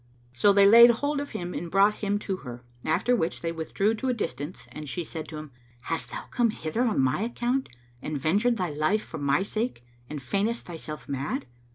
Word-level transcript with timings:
So 0.33 0.51
they 0.51 0.65
laid 0.65 0.89
hold 0.89 1.19
of 1.21 1.29
him 1.33 1.53
and 1.53 1.69
brought 1.69 1.93
him 2.01 2.17
to 2.25 2.37
her; 2.37 2.63
after 2.83 3.15
which 3.15 3.41
they 3.41 3.51
withdrew 3.51 3.93
to 3.93 4.09
a 4.09 4.15
distance 4.15 4.65
and 4.71 4.89
she 4.89 5.03
said 5.03 5.27
to 5.27 5.37
him, 5.37 5.51
"Hast 5.81 6.09
thou 6.09 6.23
come 6.31 6.49
hither 6.49 6.81
on 6.81 6.99
my 6.99 7.21
account 7.21 7.69
and 8.01 8.17
ventured 8.17 8.57
thy 8.57 8.69
life 8.71 9.05
for 9.05 9.19
my 9.19 9.43
sake 9.43 9.83
and 10.09 10.19
feignest 10.19 10.63
thyself 10.63 11.07
mad?" 11.07 11.45